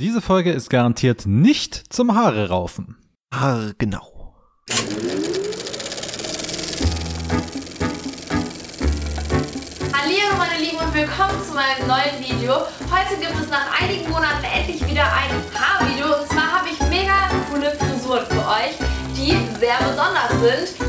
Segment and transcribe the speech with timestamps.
[0.00, 2.96] Diese Folge ist garantiert nicht zum Haare raufen.
[3.30, 4.34] Ah, genau.
[9.92, 12.54] Hallo meine Lieben und willkommen zu meinem neuen Video.
[12.90, 17.30] Heute gibt es nach einigen Monaten endlich wieder ein Haarvideo und zwar habe ich mega
[17.52, 18.76] coole Frisuren für euch,
[19.14, 20.88] die sehr besonders sind.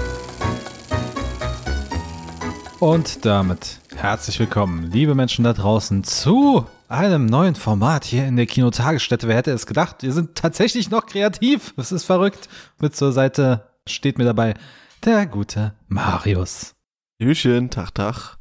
[2.79, 8.45] Und damit herzlich willkommen, liebe Menschen da draußen, zu einem neuen Format hier in der
[8.45, 9.27] Kinotagesstätte.
[9.27, 10.03] Wer hätte es gedacht?
[10.03, 11.73] Wir sind tatsächlich noch kreativ.
[11.77, 12.49] Das ist verrückt.
[12.79, 14.55] Mit zur Seite steht mir dabei
[15.03, 16.75] der gute Marius.
[17.19, 18.37] Hüchen, Tag, Tag.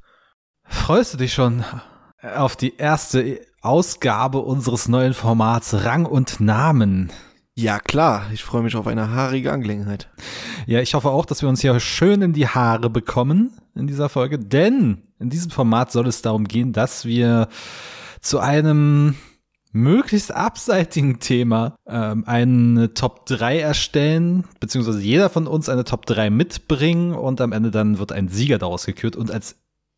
[0.64, 1.64] Freust du dich schon
[2.36, 7.12] auf die erste Ausgabe unseres neuen Formats Rang und Namen?
[7.54, 8.26] Ja, klar.
[8.32, 10.08] Ich freue mich auf eine haarige Angelegenheit.
[10.66, 14.08] Ja, ich hoffe auch, dass wir uns hier schön in die Haare bekommen in dieser
[14.08, 17.48] Folge, denn in diesem Format soll es darum gehen, dass wir
[18.24, 19.16] zu einem
[19.72, 26.30] möglichst abseitigen Thema ähm, eine Top 3 erstellen, beziehungsweise jeder von uns eine Top 3
[26.30, 29.16] mitbringen und am Ende dann wird ein Sieger daraus gekürt.
[29.16, 29.56] Und als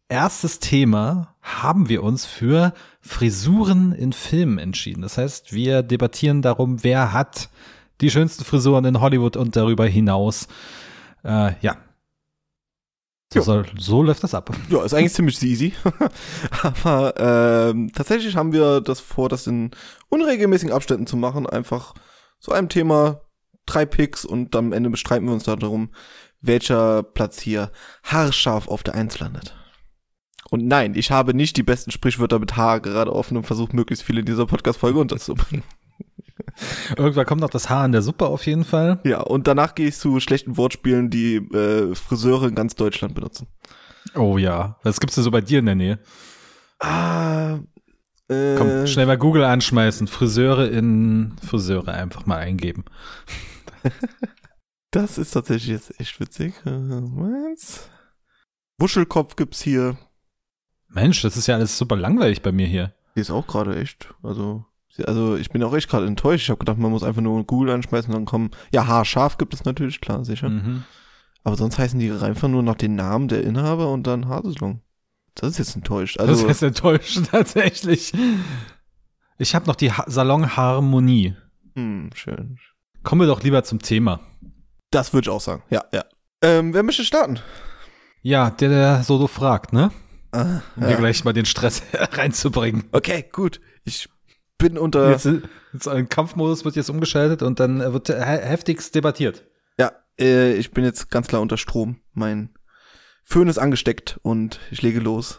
[0.08, 5.02] erstes Thema haben wir uns für Frisuren in Filmen entschieden.
[5.02, 7.48] Das heißt, wir debattieren darum, wer hat
[8.00, 10.48] die schönsten Frisuren in Hollywood und darüber hinaus.
[11.22, 11.76] Äh, ja,
[13.40, 14.50] so, soll, so, läuft das ab.
[14.68, 15.72] Ja, ist eigentlich ziemlich easy.
[16.62, 19.70] Aber ähm, tatsächlich haben wir das vor, das in
[20.08, 21.46] unregelmäßigen Abständen zu machen.
[21.46, 21.94] Einfach
[22.38, 23.22] so einem Thema,
[23.66, 25.90] drei Picks und am Ende bestreiten wir uns darum,
[26.40, 27.72] welcher Platz hier
[28.04, 29.54] haarscharf auf der Eins landet.
[30.50, 34.04] Und nein, ich habe nicht die besten Sprichwörter mit Haar gerade offen und versuche möglichst
[34.04, 35.64] viele in dieser Podcast-Folge unterzubringen.
[36.96, 39.00] Irgendwann kommt noch das Haar in der Suppe auf jeden Fall.
[39.04, 43.48] Ja, und danach gehe ich zu schlechten Wortspielen, die äh, Friseure in ganz Deutschland benutzen.
[44.14, 44.78] Oh ja.
[44.82, 45.98] Was gibt's denn so bei dir in der Nähe?
[46.78, 47.58] Ah,
[48.28, 50.06] äh, Komm, schnell mal Google anschmeißen.
[50.06, 52.84] Friseure in Friseure einfach mal eingeben.
[54.90, 56.54] das ist tatsächlich jetzt echt witzig.
[56.64, 57.88] Was?
[58.78, 59.96] Wuschelkopf gibt's hier.
[60.88, 62.94] Mensch, das ist ja alles super langweilig bei mir hier.
[63.14, 64.14] Die ist auch gerade echt.
[64.22, 64.64] Also
[65.04, 66.44] also ich bin auch echt gerade enttäuscht.
[66.44, 68.50] Ich habe gedacht, man muss einfach nur Google anschmeißen und dann kommen.
[68.72, 70.48] Ja, haarscharf gibt es natürlich, klar, sicher.
[70.48, 70.84] Mhm.
[71.44, 74.80] Aber sonst heißen die einfach nur nach den Namen der Inhaber und dann Haarsaison.
[75.34, 76.18] Das ist jetzt enttäuscht.
[76.18, 78.12] Also, das ist jetzt enttäuscht, tatsächlich.
[79.38, 81.36] Ich habe noch die ha Salonharmonie.
[81.74, 82.58] Hm, schön.
[83.02, 84.20] Kommen wir doch lieber zum Thema.
[84.90, 86.04] Das würde ich auch sagen, ja, ja.
[86.42, 87.38] Ähm, wer möchte starten?
[88.22, 89.92] Ja, der, der so so fragt, ne?
[90.32, 90.88] Ah, um ja.
[90.88, 92.84] hier gleich mal den Stress reinzubringen.
[92.92, 93.60] Okay, gut.
[93.84, 94.08] Ich
[94.58, 95.10] bin unter.
[95.10, 95.28] Jetzt,
[95.72, 99.44] jetzt ein Kampfmodus wird jetzt umgeschaltet und dann wird heftigst debattiert.
[99.78, 102.00] Ja, äh, ich bin jetzt ganz klar unter Strom.
[102.12, 102.50] Mein
[103.24, 105.38] Föhn ist angesteckt und ich lege los.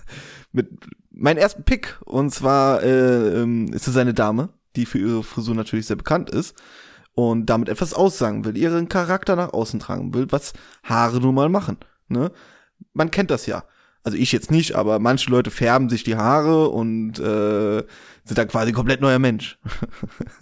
[0.52, 0.68] Mit
[1.10, 1.98] meinem ersten Pick.
[2.04, 6.30] Und zwar äh, ähm, ist es eine Dame, die für ihre Frisur natürlich sehr bekannt
[6.30, 6.54] ist
[7.14, 10.52] und damit etwas aussagen will, ihren Charakter nach außen tragen will, was
[10.82, 11.78] Haare nun mal machen.
[12.08, 12.30] Ne?
[12.92, 13.64] Man kennt das ja.
[14.04, 17.82] Also ich jetzt nicht, aber manche Leute färben sich die Haare und äh,
[18.24, 19.58] sind dann quasi komplett neuer Mensch.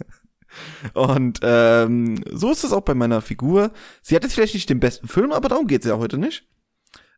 [0.93, 3.71] und ähm, so ist es auch bei meiner Figur.
[4.01, 6.45] Sie hat jetzt vielleicht nicht den besten Film, aber darum geht's ja heute nicht.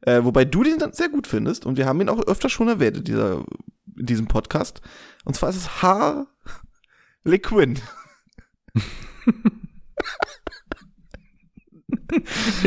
[0.01, 2.67] Äh, wobei du den dann sehr gut findest und wir haben ihn auch öfter schon
[2.67, 3.43] erwähnt in, dieser,
[3.97, 4.81] in diesem Podcast.
[5.23, 7.79] Und zwar ist es Harley Quinn.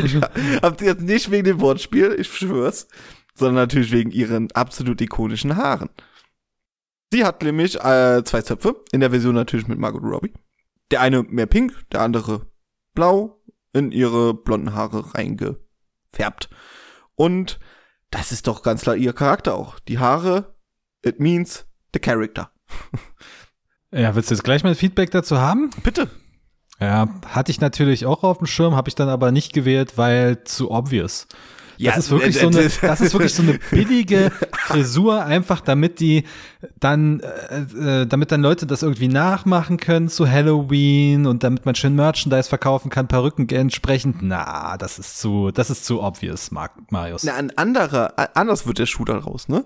[0.03, 0.17] ich
[0.61, 2.87] hab sie jetzt nicht wegen dem Wortspiel, ich schwör's
[3.39, 5.89] sondern natürlich wegen ihren absolut ikonischen Haaren.
[7.11, 10.33] Sie hat nämlich äh, zwei Zöpfe, in der Version natürlich mit Margot Robbie.
[10.91, 12.47] Der eine mehr pink, der andere
[12.93, 13.41] blau,
[13.73, 16.49] in ihre blonden Haare reingefärbt.
[17.15, 17.59] Und
[18.11, 19.79] das ist doch ganz klar ihr Charakter auch.
[19.79, 20.55] Die Haare,
[21.03, 22.51] it means the character.
[23.91, 25.69] ja, willst du jetzt gleich mal Feedback dazu haben?
[25.83, 26.09] Bitte.
[26.79, 30.43] Ja, hatte ich natürlich auch auf dem Schirm, habe ich dann aber nicht gewählt, weil
[30.45, 31.27] zu obvious.
[31.79, 34.33] Ja, das ist wirklich so eine, das ist wirklich so eine billige
[34.65, 36.25] Frisur, einfach damit die
[36.77, 41.75] dann, äh, äh, damit dann Leute das irgendwie nachmachen können zu Halloween und damit man
[41.75, 44.17] schön Merchandise verkaufen kann, Perücken entsprechend.
[44.21, 47.23] Na, das ist zu, das ist zu obvious, Marius.
[47.23, 49.63] Na, ein anderer, anders wird der Schuh daraus, ne?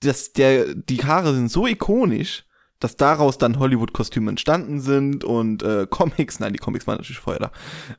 [0.00, 2.44] Das, der, die Haare sind so ikonisch,
[2.84, 7.50] dass daraus dann Hollywood-Kostüme entstanden sind und äh, Comics, nein, die Comics waren natürlich vorher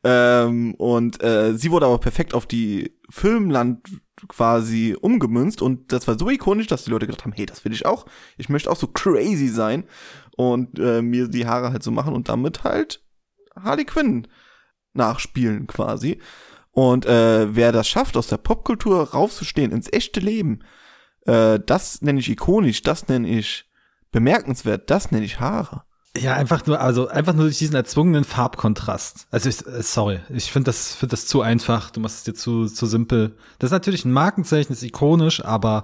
[0.03, 0.43] da.
[0.43, 3.79] Ähm, und äh, sie wurde aber perfekt auf die Filmland
[4.27, 7.73] quasi umgemünzt und das war so ikonisch, dass die Leute gedacht haben, hey, das will
[7.73, 8.05] ich auch.
[8.37, 9.85] Ich möchte auch so crazy sein
[10.37, 13.03] und äh, mir die Haare halt so machen und damit halt
[13.55, 14.27] Harley Quinn
[14.93, 16.21] nachspielen quasi.
[16.69, 20.59] Und äh, wer das schafft, aus der Popkultur raufzustehen ins echte Leben,
[21.25, 23.65] äh, das nenne ich ikonisch, das nenne ich
[24.15, 24.89] bemerkenswert.
[24.89, 25.83] Das nenne ich Haare.
[26.17, 29.27] Ja, einfach nur, also einfach nur durch diesen erzwungenen Farbkontrast.
[29.29, 31.91] Also ich, äh, sorry, ich finde das, finde das zu einfach.
[31.91, 33.35] Du machst es dir zu, zu simpel.
[33.59, 35.83] Das ist natürlich ein Markenzeichen, ist ikonisch, aber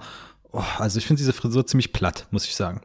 [0.54, 2.80] oh, also ich finde diese Frisur ziemlich platt, muss ich sagen.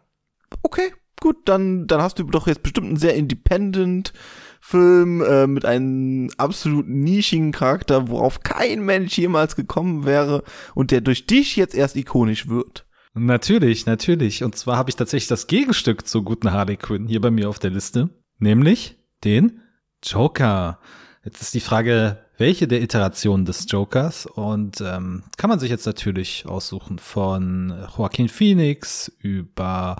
[0.64, 4.12] Okay, gut, dann, dann hast du doch jetzt bestimmt einen sehr independent
[4.60, 10.42] Film äh, mit einem absolut nischigen Charakter, worauf kein Mensch jemals gekommen wäre
[10.74, 12.85] und der durch dich jetzt erst ikonisch wird.
[13.18, 14.44] Natürlich, natürlich.
[14.44, 17.58] Und zwar habe ich tatsächlich das Gegenstück zur guten Harley Quinn hier bei mir auf
[17.58, 19.60] der Liste, nämlich den
[20.04, 20.78] Joker.
[21.24, 24.26] Jetzt ist die Frage, welche der Iterationen des Jokers?
[24.26, 29.96] Und ähm, kann man sich jetzt natürlich aussuchen von Joaquin Phoenix über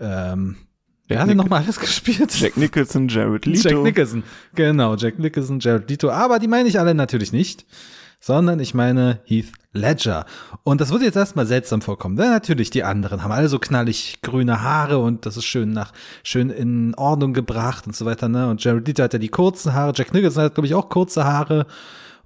[0.00, 0.56] ähm,
[1.08, 2.38] Wer hat denn nochmal alles gespielt?
[2.38, 3.68] Jack Nicholson, Jared Leto.
[3.68, 4.22] Jack Nicholson,
[4.54, 6.10] genau, Jack Nicholson, Jared Leto.
[6.10, 7.64] Aber die meine ich alle natürlich nicht
[8.20, 10.26] sondern ich meine Heath Ledger.
[10.64, 14.20] Und das wird jetzt erstmal seltsam vorkommen, denn natürlich die anderen haben alle so knallig
[14.22, 15.92] grüne Haare und das ist schön nach,
[16.22, 18.48] schön in Ordnung gebracht und so weiter, ne?
[18.48, 21.24] Und Jared Leto hat ja die kurzen Haare, Jack Nicholson hat, glaube ich, auch kurze
[21.24, 21.66] Haare.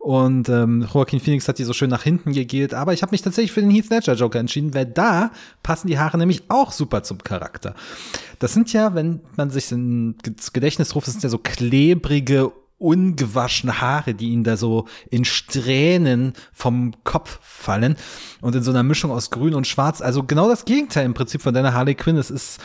[0.03, 2.75] Und ähm, Joaquin Phoenix hat die so schön nach hinten gegelt.
[2.75, 5.31] Aber ich habe mich tatsächlich für den Heath Ledger Joker entschieden, weil da
[5.62, 7.77] passen die Haare nämlich auch super zum Charakter.
[8.41, 12.50] Das sind ja, wenn man sich ins Gedächtnis ruft, das sind ja so klebrige,
[12.82, 17.96] ungewaschene Haare, die ihn da so in Strähnen vom Kopf fallen
[18.40, 20.00] und in so einer Mischung aus Grün und Schwarz.
[20.00, 22.17] Also genau das Gegenteil im Prinzip von deiner Harley Quinn.
[22.17, 22.61] Es ist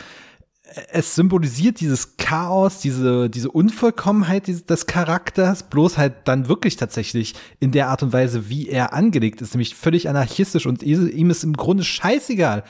[0.92, 7.72] es symbolisiert dieses Chaos, diese, diese Unvollkommenheit des Charakters, bloß halt dann wirklich tatsächlich in
[7.72, 11.54] der Art und Weise, wie er angelegt ist, nämlich völlig anarchistisch und ihm ist im
[11.54, 12.64] Grunde scheißegal,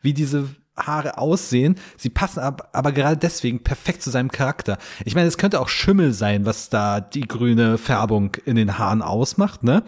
[0.00, 1.76] wie diese Haare aussehen.
[1.96, 4.78] Sie passen ab, aber gerade deswegen perfekt zu seinem Charakter.
[5.04, 9.02] Ich meine, es könnte auch Schimmel sein, was da die grüne Färbung in den Haaren
[9.02, 9.82] ausmacht, ne?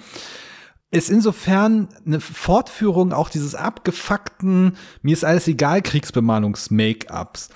[0.90, 7.48] Ist insofern eine Fortführung auch dieses abgefuckten, mir ist alles egal Kriegsbemalungs-Make-ups.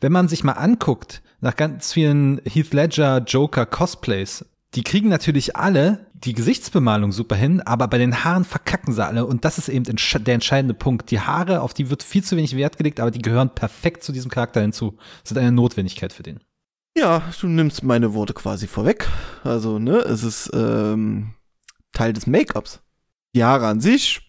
[0.00, 4.44] Wenn man sich mal anguckt, nach ganz vielen Heath Ledger Joker Cosplays,
[4.74, 9.26] die kriegen natürlich alle die Gesichtsbemalung super hin, aber bei den Haaren verkacken sie alle.
[9.26, 11.10] Und das ist eben der entscheidende Punkt.
[11.10, 14.12] Die Haare, auf die wird viel zu wenig Wert gelegt, aber die gehören perfekt zu
[14.12, 14.96] diesem Charakter hinzu.
[15.24, 16.40] Ist eine Notwendigkeit für den.
[16.96, 19.08] Ja, du nimmst meine Worte quasi vorweg.
[19.44, 21.34] Also, ne, es ist ähm,
[21.92, 22.80] Teil des Make-ups.
[23.34, 24.20] Die Haare an sich,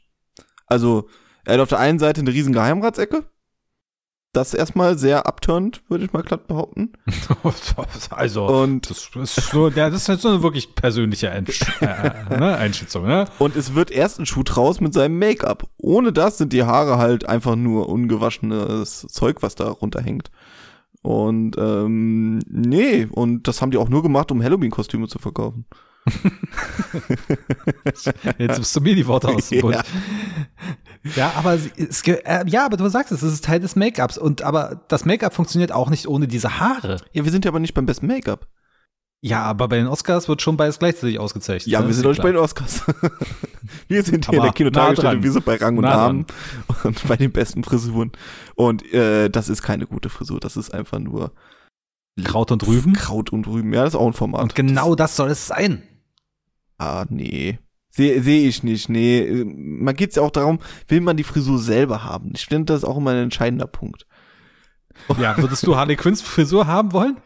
[0.68, 1.10] also
[1.44, 3.26] er hat auf der einen Seite eine riesen Geheimratsecke,
[4.34, 6.94] das erstmal sehr abturnt, würde ich mal glatt behaupten.
[8.12, 12.56] also, und das ist, nur, das ist halt so eine wirklich persönliche Einsch äh, ne,
[12.58, 13.06] Einschätzung.
[13.06, 13.26] Ne?
[13.40, 15.68] Und es wird erst ein Schuh draus mit seinem Make-up.
[15.78, 20.32] Ohne das sind die Haare halt einfach nur ungewaschenes Zeug, was da runterhängt.
[21.02, 25.66] Und ähm, nee, und das haben die auch nur gemacht, um Halloween-Kostüme zu verkaufen.
[28.38, 29.84] Jetzt bist du mir die Worte aus dem ja.
[31.16, 34.42] ja, aber es, äh, ja, aber du sagst es, es ist Teil des Make-ups und
[34.42, 36.98] aber das Make-up funktioniert auch nicht ohne diese Haare.
[37.14, 38.48] Ja, wir sind ja aber nicht beim besten Make-up.
[39.24, 41.72] Ja, aber bei den Oscars wird schon beides gleichzeitig ausgezeichnet.
[41.72, 41.88] Ja, ne?
[41.88, 42.84] wir sind doch nicht bei den Oscars.
[43.88, 46.26] wir sind hier aber in der Kinotagesstätte, wir sind bei Rang und Namen
[46.84, 48.12] und bei den besten Frisuren.
[48.56, 51.32] Und äh, das ist keine gute Frisur, das ist einfach nur
[52.24, 52.94] Kraut und Rüben.
[52.94, 54.42] Kraut und Rüben, ja, das ist auch ein Format.
[54.42, 55.84] Und genau das, das soll es sein.
[56.82, 57.60] Ah, nee.
[57.92, 59.44] Sehe seh ich nicht, nee.
[59.46, 60.58] Man geht's ja auch darum,
[60.88, 62.32] will man die Frisur selber haben.
[62.34, 64.08] Ich finde, das ist auch immer ein entscheidender Punkt.
[65.20, 67.18] Ja, würdest du Harley Quinns Frisur haben wollen?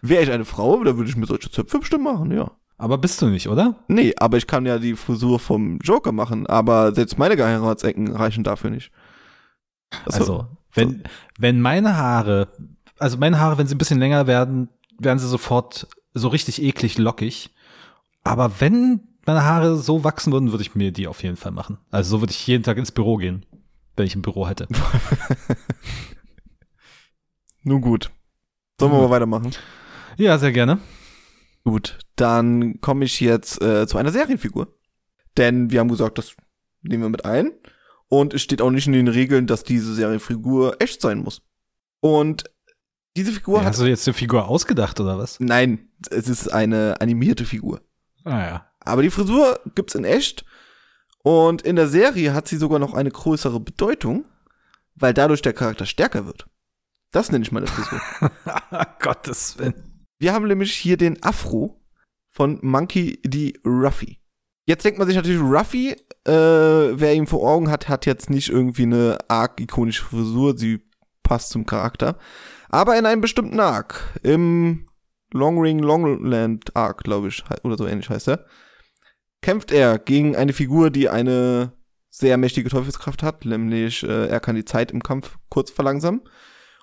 [0.00, 2.52] Wäre ich eine Frau, dann würde ich mir solche Zöpfe bestimmt machen, ja.
[2.78, 3.74] Aber bist du nicht, oder?
[3.88, 8.44] Nee, aber ich kann ja die Frisur vom Joker machen, aber selbst meine Geheimratsecken reichen
[8.44, 8.92] dafür nicht.
[10.04, 11.02] Das also, wenn,
[11.36, 12.48] wenn meine Haare,
[12.98, 16.96] also meine Haare, wenn sie ein bisschen länger werden, werden sie sofort so richtig eklig
[16.96, 17.50] lockig.
[18.30, 21.78] Aber wenn meine Haare so wachsen würden, würde ich mir die auf jeden Fall machen.
[21.90, 23.44] Also so würde ich jeden Tag ins Büro gehen,
[23.96, 24.68] wenn ich ein Büro hätte.
[27.64, 28.12] Nun gut.
[28.78, 29.50] Sollen wir mal weitermachen?
[30.16, 30.78] Ja, sehr gerne.
[31.64, 34.78] Gut, dann komme ich jetzt äh, zu einer Serienfigur.
[35.36, 36.36] Denn wir haben gesagt, das
[36.82, 37.50] nehmen wir mit ein.
[38.06, 41.42] Und es steht auch nicht in den Regeln, dass diese Serienfigur echt sein muss.
[41.98, 42.44] Und
[43.16, 43.72] diese Figur ja, hat.
[43.72, 45.40] Hast du jetzt eine Figur ausgedacht oder was?
[45.40, 47.80] Nein, es ist eine animierte Figur.
[48.24, 48.66] Ah ja.
[48.80, 50.44] Aber die Frisur gibt's in echt.
[51.22, 54.26] Und in der Serie hat sie sogar noch eine größere Bedeutung,
[54.94, 56.46] weil dadurch der Charakter stärker wird.
[57.12, 58.00] Das nenne ich meine Frisur.
[59.00, 60.06] Gottes Willen.
[60.18, 61.82] Wir haben nämlich hier den Afro
[62.30, 63.58] von Monkey D.
[63.64, 64.18] Ruffy.
[64.66, 65.96] Jetzt denkt man sich natürlich, Ruffy,
[66.26, 70.56] äh, wer ihn vor Augen hat, hat jetzt nicht irgendwie eine arg ikonische Frisur.
[70.56, 70.80] Sie
[71.22, 72.18] passt zum Charakter.
[72.68, 74.86] Aber in einem bestimmten Arc, im
[75.32, 78.46] Longring Longland Arc, glaube ich, oder so ähnlich heißt er,
[79.42, 81.72] kämpft er gegen eine Figur, die eine
[82.08, 86.22] sehr mächtige Teufelskraft hat, nämlich äh, er kann die Zeit im Kampf kurz verlangsamen.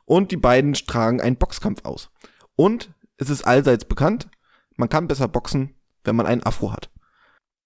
[0.05, 2.09] Und die beiden tragen einen Boxkampf aus.
[2.55, 4.29] Und es ist allseits bekannt,
[4.77, 5.75] man kann besser boxen,
[6.05, 6.89] wenn man einen Afro hat.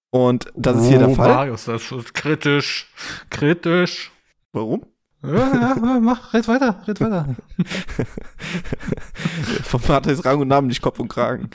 [0.09, 1.29] Und das ist hier der Oh, Fall.
[1.29, 2.91] Marius, das ist kritisch.
[3.29, 4.11] Kritisch.
[4.51, 4.85] Warum?
[5.23, 7.35] Ja, ja, mach, red weiter, red weiter.
[9.63, 11.51] Vom Vater ist Rang und Namen nicht Kopf und Kragen.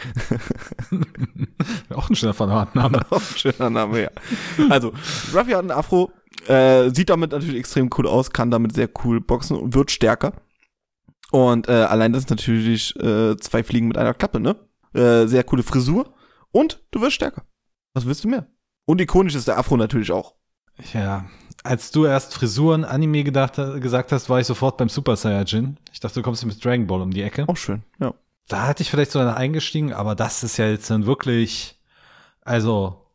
[1.91, 3.01] Auch ein schöner Verratname.
[3.11, 4.11] Auch ein schöner Name, ja.
[4.71, 4.93] Also,
[5.35, 6.13] Ruffy hat einen Afro,
[6.47, 10.33] äh, sieht damit natürlich extrem cool aus, kann damit sehr cool boxen und wird stärker.
[11.33, 14.55] Und äh, allein das ist natürlich äh, zwei Fliegen mit einer Klappe, ne?
[14.95, 16.15] Äh, sehr coole Frisur
[16.53, 17.43] und du wirst stärker.
[17.95, 18.47] Was willst du mehr?
[18.85, 20.37] Und ikonisch ist der Afro natürlich auch.
[20.93, 21.25] Ja,
[21.67, 25.77] als du erst Frisuren Anime gedacht, gesagt hast, war ich sofort beim Super Saiyajin.
[25.93, 27.45] Ich dachte, du kommst mit Dragon Ball um die Ecke.
[27.49, 28.15] Auch schön, ja.
[28.49, 31.81] Da hatte ich vielleicht noch eingestiegen, aber das ist ja jetzt dann wirklich,
[32.43, 33.07] also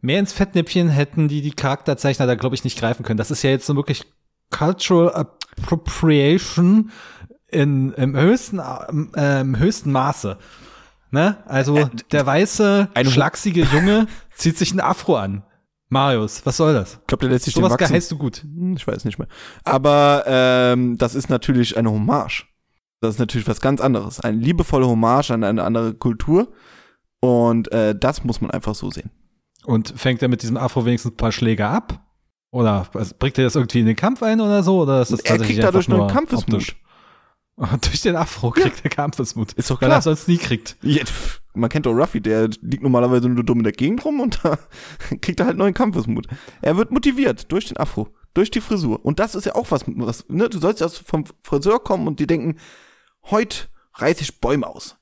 [0.00, 3.18] mehr ins Fettnäpfchen hätten die die Charakterzeichner da glaube ich nicht greifen können.
[3.18, 4.04] Das ist ja jetzt so wirklich
[4.50, 6.90] Cultural Appropriation
[7.48, 8.60] in im höchsten
[9.14, 10.36] äh, im höchsten Maße.
[11.12, 11.36] Ne?
[11.46, 15.44] Also der weiße schlachsige Junge zieht sich ein Afro an.
[15.90, 16.94] Marius, was soll das?
[17.00, 17.94] Ich glaube, der lässt sich Sowas den wachsen.
[17.94, 18.38] heißt du gut.
[18.42, 19.28] Hm, Ich weiß nicht mehr.
[19.64, 22.46] Aber ähm, das ist natürlich eine Hommage.
[23.00, 24.20] Das ist natürlich was ganz anderes.
[24.20, 26.52] Eine liebevolle Hommage an eine andere Kultur.
[27.20, 29.10] Und äh, das muss man einfach so sehen.
[29.64, 32.00] Und fängt er mit diesem Afro wenigstens ein paar Schläge ab?
[32.52, 34.82] Oder also, bringt er das irgendwie in den Kampf ein oder so?
[34.82, 36.54] Oder ist das er kriegt dadurch einfach nur nur Kampfesmut.
[36.54, 36.76] optisch?
[37.82, 39.52] durch den Afro kriegt er Kampfesmut.
[39.52, 40.02] Ist doch Weil er klar.
[40.02, 40.76] sonst nie kriegt.
[40.82, 41.02] Ja,
[41.54, 44.58] man kennt doch Ruffy, der liegt normalerweise nur dumm in der Gegend rum und da
[45.20, 46.26] kriegt er halt neuen Kampfesmut.
[46.62, 49.04] Er wird motiviert durch den Afro, durch die Frisur.
[49.04, 50.48] Und das ist ja auch was, was ne?
[50.48, 52.58] du sollst erst vom Friseur kommen und die denken,
[53.30, 54.96] heute reiß ich Bäume aus.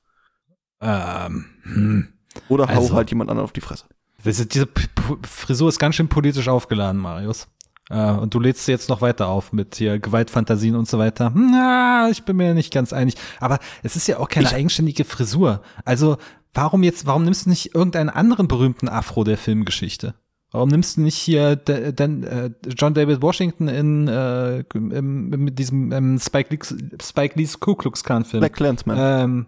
[0.81, 2.07] Ähm, hm.
[2.47, 3.85] Oder hau Also- halt jemand anderen auf die Fresse.
[4.23, 7.47] Ist, diese P P Frisur ist ganz schön politisch aufgeladen, Marius.
[7.89, 11.31] Äh, und du lädst sie jetzt noch weiter auf mit hier Gewaltfantasien und so weiter.
[11.35, 13.15] Na, ich bin mir nicht ganz einig.
[13.39, 15.61] Aber es ist ja auch keine eigenständige Frisur.
[15.85, 16.17] Also,
[16.53, 20.13] warum jetzt, warum nimmst du nicht irgendeinen anderen berühmten Afro der Filmgeschichte?
[20.51, 25.59] Warum nimmst du nicht hier de, den, äh, John David Washington in äh, im, mit
[25.59, 28.41] diesem ähm, Spike, Lee's, Spike Lee's Ku Klux Klan Film?
[28.41, 28.97] Black Clansman.
[28.99, 29.45] ähm,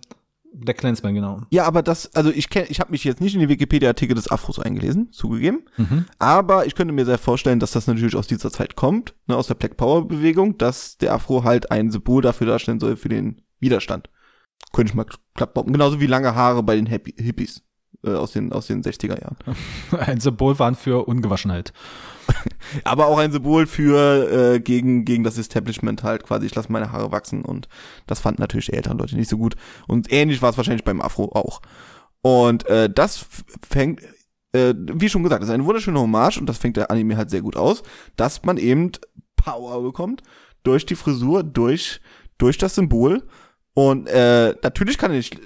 [0.54, 1.42] Black Clansman, genau.
[1.50, 4.30] Ja, aber das, also ich kenn, ich habe mich jetzt nicht in die Wikipedia-Artikel des
[4.30, 5.64] Afros eingelesen, zugegeben.
[5.78, 6.06] Mhm.
[6.20, 9.48] Aber ich könnte mir sehr vorstellen, dass das natürlich aus dieser Zeit kommt, ne, aus
[9.48, 13.42] der Black Power Bewegung, dass der Afro halt ein Symbol dafür darstellen soll für den
[13.60, 14.10] Widerstand.
[14.74, 15.72] Könnte ich mal behaupten.
[15.72, 17.64] Genauso wie lange Haare bei den Happy Hippies
[18.04, 19.38] äh, aus den aus den 60er Jahren.
[20.00, 21.74] Ein Symbol waren für Ungewaschenheit.
[22.84, 26.46] Aber auch ein Symbol für äh, gegen gegen das Establishment halt quasi.
[26.46, 27.68] Ich lasse meine Haare wachsen und
[28.08, 29.56] das fanden natürlich die älteren Leute nicht so gut.
[29.88, 31.62] Und ähnlich war es wahrscheinlich beim Afro auch.
[32.22, 33.26] Und äh, das
[33.68, 34.02] fängt
[34.54, 37.30] äh, wie schon gesagt, das ist eine wunderschöne Hommage und das fängt der Anime halt
[37.30, 37.84] sehr gut aus,
[38.16, 38.92] dass man eben
[39.36, 40.22] Power bekommt
[40.64, 42.02] durch die Frisur, durch
[42.38, 43.24] durch das Symbol
[43.74, 45.40] und äh, natürlich kann er nicht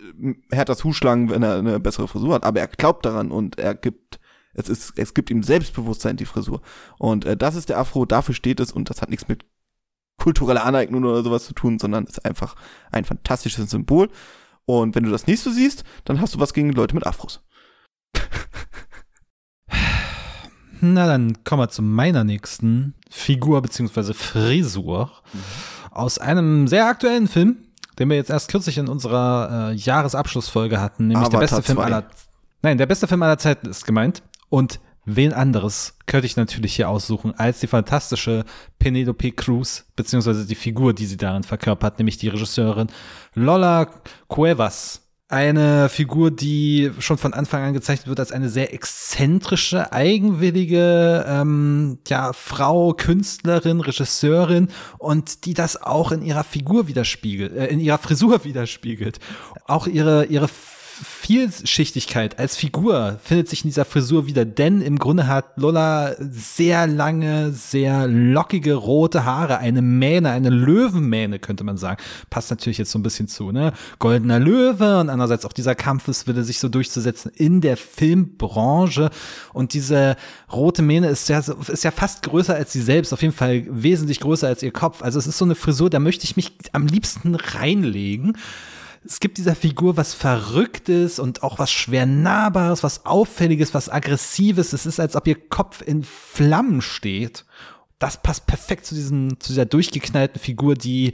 [0.52, 4.20] härter zuschlagen, wenn er eine bessere Frisur hat, aber er glaubt daran und er gibt
[4.54, 6.62] es ist es gibt ihm Selbstbewusstsein die Frisur.
[6.98, 9.46] Und äh, das ist der Afro, dafür steht es und das hat nichts mit
[10.18, 12.56] kultureller Aneignung oder sowas zu tun, sondern ist einfach
[12.92, 14.10] ein fantastisches Symbol.
[14.66, 17.42] Und wenn du das nicht so siehst, dann hast du was gegen Leute mit Afros.
[20.82, 25.12] Na, dann kommen wir zu meiner nächsten Figur beziehungsweise Frisur.
[25.92, 27.65] Aus einem sehr aktuellen Film,
[28.00, 31.78] den wir jetzt erst kürzlich in unserer äh, Jahresabschlussfolge hatten, nämlich der Avatar beste Film
[31.78, 31.84] 2.
[31.84, 32.08] aller
[32.62, 36.90] Nein, der beste Film aller Zeiten ist gemeint und wen anderes könnte ich natürlich hier
[36.90, 38.44] aussuchen als die fantastische
[38.80, 42.88] Penelope Cruz beziehungsweise die Figur, die sie darin verkörpert, nämlich die Regisseurin
[43.36, 43.88] Lola
[44.28, 45.05] Cuevas.
[45.28, 51.98] Eine Figur, die schon von Anfang an gezeichnet wird als eine sehr exzentrische, eigenwillige ähm,
[52.08, 54.68] ja, Frau, Künstlerin, Regisseurin
[55.00, 59.18] und die das auch in ihrer Figur widerspiegelt, äh, in ihrer Frisur widerspiegelt.
[59.66, 60.48] Auch ihre, ihre
[61.04, 66.88] Vielschichtigkeit als Figur findet sich in dieser Frisur wieder, denn im Grunde hat Lola sehr
[66.88, 72.02] lange, sehr lockige rote Haare, eine Mähne, eine Löwenmähne könnte man sagen.
[72.30, 73.74] Passt natürlich jetzt so ein bisschen zu, ne?
[74.00, 79.10] Goldener Löwe und andererseits auch dieser Kampfeswille, sich so durchzusetzen in der Filmbranche
[79.52, 80.16] und diese
[80.52, 84.22] rote Mähne ist ja, ist ja fast größer als sie selbst, auf jeden Fall wesentlich
[84.22, 85.02] größer als ihr Kopf.
[85.02, 88.38] Also es ist so eine Frisur, da möchte ich mich am liebsten reinlegen
[89.06, 94.74] es gibt dieser Figur was Verrücktes und auch was schwer Nahbares, was Auffälliges, was Aggressives.
[94.74, 97.46] Es ist, als ob ihr Kopf in Flammen steht.
[98.00, 101.14] Das passt perfekt zu diesem, zu dieser durchgeknallten Figur, die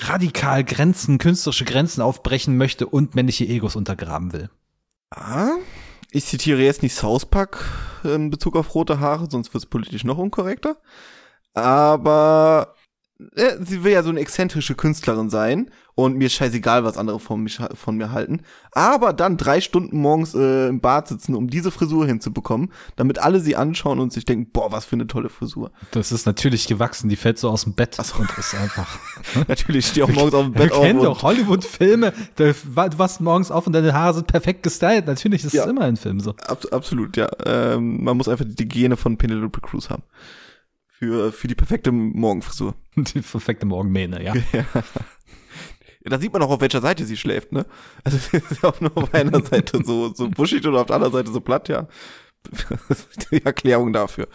[0.00, 4.50] radikal Grenzen, künstlerische Grenzen aufbrechen möchte und männliche Egos untergraben will.
[5.10, 5.56] Ah,
[6.10, 7.64] ich zitiere jetzt nicht South Park
[8.04, 10.76] in Bezug auf rote Haare, sonst wird es politisch noch unkorrekter.
[11.54, 12.74] Aber
[13.60, 17.58] sie will ja so eine exzentrische Künstlerin sein und mir scheißegal, was andere von, mich,
[17.74, 18.42] von mir halten.
[18.70, 23.40] Aber dann drei Stunden morgens äh, im Bad sitzen, um diese Frisur hinzubekommen, damit alle
[23.40, 25.72] sie anschauen und sich denken, boah, was für eine tolle Frisur.
[25.90, 28.18] Das ist natürlich gewachsen, die fällt so aus dem Bett so.
[28.20, 28.98] und ist einfach.
[29.48, 30.84] Natürlich stehe auch morgens auf dem Bett Wir auf.
[30.84, 32.12] kennen und- doch Hollywood-Filme.
[32.36, 35.08] Du wachst morgens auf und deine Haare sind perfekt gestylt.
[35.08, 35.64] Natürlich ist Ja.
[35.64, 36.36] es immer in Filmen so.
[36.46, 37.28] Abs absolut, ja.
[37.44, 40.04] Ähm, man muss einfach die Gene von Penelope Cruz haben.
[40.98, 42.74] Für, für die perfekte Morgenfrisur.
[42.96, 44.34] Die perfekte Morgenmähne, ja.
[44.52, 44.64] Ja.
[46.10, 47.66] Da sieht man auch, auf welcher Seite sie schläft, ne?
[48.02, 50.96] Also es ist ja auch nur auf einer Seite so, so buschig und auf der
[50.96, 51.86] anderen Seite so platt, ja.
[53.30, 54.28] Die Erklärung dafür.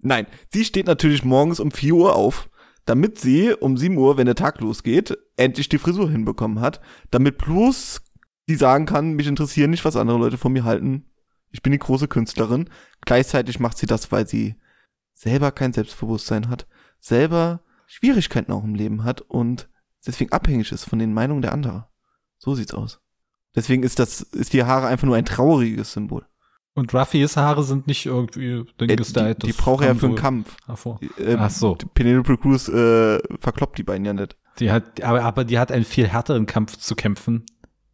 [0.00, 2.48] Nein, sie steht natürlich morgens um 4 Uhr auf,
[2.84, 7.38] damit sie um 7 Uhr, wenn der Tag losgeht, endlich die Frisur hinbekommen hat, damit
[7.38, 8.02] bloß
[8.46, 11.06] sie sagen kann, mich interessieren nicht, was andere Leute von mir halten.
[11.50, 12.68] Ich bin die große Künstlerin.
[13.00, 14.56] Gleichzeitig macht sie das, weil sie
[15.18, 16.66] selber kein Selbstbewusstsein hat,
[17.00, 19.68] selber Schwierigkeiten auch im Leben hat und
[20.06, 21.84] deswegen abhängig ist von den Meinungen der anderen.
[22.38, 23.00] So sieht's aus.
[23.56, 26.24] Deswegen ist das, ist die Haare einfach nur ein trauriges Symbol.
[26.74, 29.42] Und Ruffys Haare sind nicht irgendwie dünn Äh, gestylt.
[29.42, 30.56] die die braucht er ja für einen Kampf.
[30.66, 31.00] Hervor.
[31.18, 31.76] Äh, Ach so.
[31.94, 34.36] Penelope Cruz äh, verkloppt die beiden ja nicht.
[34.60, 37.44] Die hat, aber, aber die hat einen viel härteren Kampf zu kämpfen.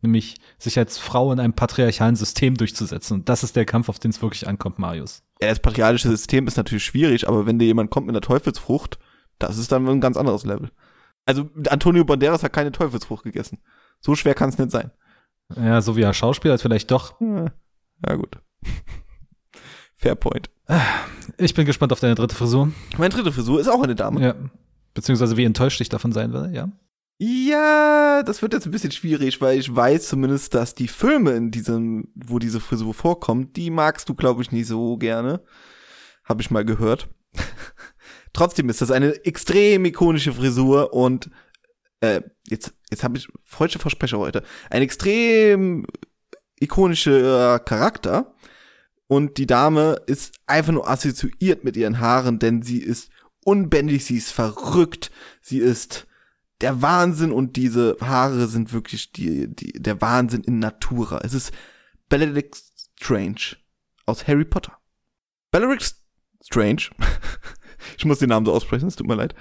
[0.04, 3.14] Nämlich sich als Frau in einem patriarchalen System durchzusetzen.
[3.14, 5.22] Und das ist der Kampf, auf den es wirklich ankommt, Marius.
[5.40, 8.98] Ja, das patriarchische System ist natürlich schwierig, aber wenn dir jemand kommt mit einer Teufelsfrucht,
[9.38, 10.70] das ist dann ein ganz anderes Level.
[11.24, 13.58] Also Antonio Banderas hat keine Teufelsfrucht gegessen.
[14.00, 14.90] So schwer kann es nicht sein.
[15.56, 17.18] Ja, so wie er Schauspieler ist, vielleicht doch.
[17.20, 17.46] Ja,
[18.06, 18.38] ja gut.
[19.96, 20.50] Fair point.
[21.38, 22.70] Ich bin gespannt auf deine dritte Frisur.
[22.98, 24.20] Meine dritte Frisur ist auch eine Dame.
[24.20, 24.34] Ja.
[24.92, 26.68] Beziehungsweise wie enttäuscht ich davon sein werde, ja.
[27.18, 31.50] Ja, das wird jetzt ein bisschen schwierig, weil ich weiß zumindest, dass die Filme in
[31.52, 35.42] diesem, wo diese Frisur vorkommt, die magst du, glaube ich, nicht so gerne.
[36.24, 37.08] Habe ich mal gehört.
[38.32, 41.30] Trotzdem ist das eine extrem ikonische Frisur und
[42.00, 44.42] äh, jetzt, jetzt habe ich falsche Versprecher heute.
[44.70, 45.86] Ein extrem
[46.58, 48.34] ikonischer Charakter.
[49.06, 53.10] Und die Dame ist einfach nur assoziiert mit ihren Haaren, denn sie ist
[53.44, 55.10] unbändig, sie ist verrückt,
[55.42, 56.06] sie ist
[56.64, 61.20] der Wahnsinn und diese Haare sind wirklich die, die, der Wahnsinn in Natura.
[61.22, 61.52] Es ist
[62.08, 62.56] Benedict
[62.98, 63.56] Strange
[64.06, 64.72] aus Harry Potter.
[65.50, 65.94] Benedict
[66.42, 66.84] Strange,
[67.98, 69.34] ich muss den Namen so aussprechen, es tut mir leid,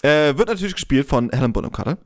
[0.00, 1.98] äh, wird natürlich gespielt von Helen Bonham Carter.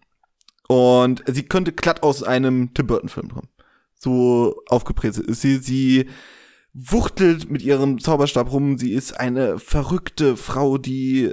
[0.67, 3.49] Und sie könnte glatt aus einem Tim Burton Film kommen.
[3.95, 5.59] So aufgeprägt ist sie.
[5.59, 6.11] Sie
[6.79, 8.77] wuchtelt mit ihrem Zauberstab rum.
[8.77, 11.33] Sie ist eine verrückte Frau, die äh,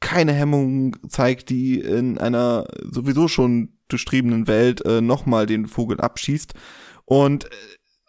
[0.00, 6.54] keine Hemmung zeigt, die in einer sowieso schon durchtriebenen Welt äh, nochmal den Vogel abschießt.
[7.04, 7.48] Und äh,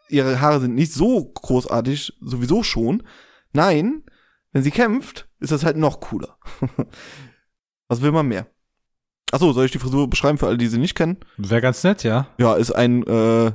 [0.09, 3.03] ihre Haare sind nicht so großartig, sowieso schon.
[3.53, 4.03] Nein,
[4.51, 6.39] wenn sie kämpft, ist das halt noch cooler.
[7.87, 8.47] Was will man mehr?
[9.31, 11.17] Achso, soll ich die Frisur beschreiben für alle, die sie nicht kennen?
[11.37, 12.29] Wäre ganz nett, ja.
[12.39, 13.51] Ja, ist ein, äh,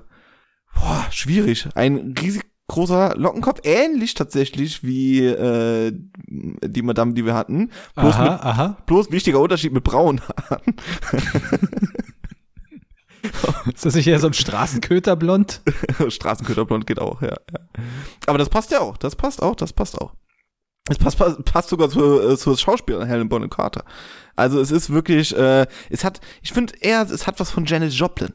[0.75, 1.69] boah, schwierig.
[1.75, 5.93] Ein riesig großer Lockenkopf, ähnlich tatsächlich wie äh,
[6.27, 7.71] die Madame, die wir hatten.
[7.97, 8.77] Bloß, aha, mit, aha.
[8.87, 10.77] bloß wichtiger Unterschied mit braunen Haaren.
[13.75, 15.61] Ist das nicht eher so ein Straßenköterblond?
[16.09, 17.61] Straßenköterblond geht auch, ja, ja.
[18.27, 20.15] Aber das passt ja auch, das passt auch, das passt auch.
[20.89, 23.85] Es passt, passt, sogar zur, äh, zur Schauspielerin Helen Bonham Carter.
[24.35, 27.99] Also es ist wirklich, äh, es hat, ich finde eher, es hat was von Janis
[27.99, 28.33] Joplin.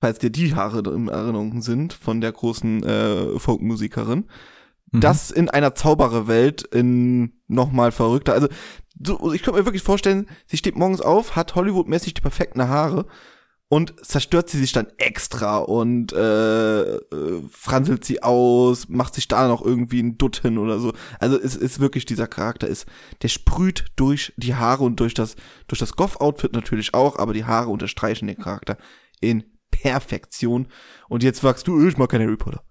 [0.00, 4.26] Falls dir die Haare in Erinnerung sind von der großen äh, Folkmusikerin.
[4.92, 5.00] Mhm.
[5.00, 8.32] Das in einer Zaubererwelt in nochmal verrückter.
[8.32, 8.48] Also
[9.04, 13.06] so, ich könnte mir wirklich vorstellen, sie steht morgens auf, hat Hollywood-mäßig die perfekten Haare
[13.68, 19.46] und zerstört sie sich dann extra und äh, äh, franselt sie aus, macht sich da
[19.46, 20.94] noch irgendwie ein Dutt hin oder so.
[21.20, 22.86] Also es ist wirklich dieser Charakter ist,
[23.22, 27.44] der sprüht durch die Haare und durch das durch das Goff-Outfit natürlich auch, aber die
[27.44, 28.78] Haare unterstreichen den Charakter
[29.20, 30.68] in Perfektion.
[31.08, 32.62] Und jetzt sagst du, ich mag keinen Harry Potter.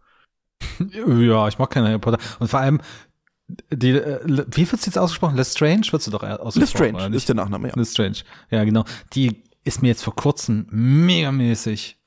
[0.94, 2.20] Ja, ich mag keinen Harry Potter.
[2.40, 2.82] Und vor allem,
[3.72, 5.36] die, äh, wie wird's jetzt ausgesprochen?
[5.36, 6.62] Lestrange wird's doch ausgesprochen.
[6.62, 7.30] Lestrange ist nicht?
[7.30, 7.74] der Nachname, ja.
[7.76, 8.18] Lestrange.
[8.50, 8.84] Ja, genau.
[9.14, 11.98] Die ist mir jetzt vor kurzem megamäßig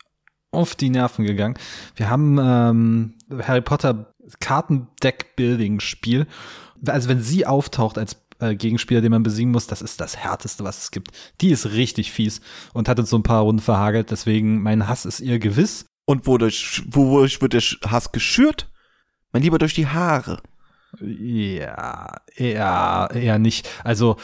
[0.50, 1.54] auf die Nerven gegangen.
[1.94, 6.26] Wir haben ähm, Harry Potter Kartendeck-Building-Spiel.
[6.86, 10.64] Also wenn sie auftaucht als äh, Gegenspieler, den man besiegen muss, das ist das härteste,
[10.64, 11.10] was es gibt.
[11.40, 12.40] Die ist richtig fies
[12.72, 14.10] und hat uns so ein paar Runden verhagelt.
[14.10, 15.86] Deswegen mein Hass ist ihr gewiss.
[16.06, 18.70] Und wodurch, wodurch wird der Hass geschürt?
[19.32, 20.40] Mein Lieber durch die Haare.
[21.00, 23.68] Ja, eher, eher nicht.
[23.84, 24.16] Also,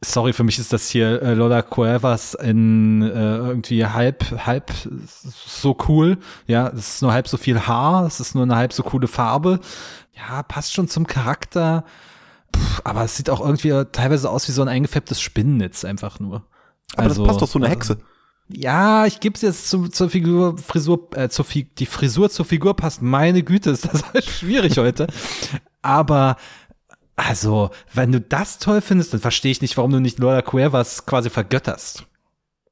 [0.00, 4.70] sorry, für mich ist das hier äh, Lola Cuevas in äh, irgendwie halb, halb
[5.24, 6.18] so cool.
[6.46, 9.08] Ja, es ist nur halb so viel Haar, es ist nur eine halb so coole
[9.08, 9.60] Farbe.
[10.14, 11.84] Ja, passt schon zum Charakter.
[12.56, 16.44] Pff, aber es sieht auch irgendwie teilweise aus wie so ein eingefärbtes Spinnennetz einfach nur.
[16.94, 17.98] Aber Also, das passt doch so eine Hexe.
[18.48, 22.44] Ja, ich gebe es jetzt zu, zur Figur, Frisur, äh, zur Fi die Frisur zur
[22.44, 23.00] Figur passt.
[23.00, 25.06] Meine Güte, ist das halt schwierig heute.
[25.80, 26.36] Aber,
[27.16, 31.06] also, wenn du das toll findest, dann verstehe ich nicht, warum du nicht Lola Cuevas
[31.06, 32.04] quasi vergötterst.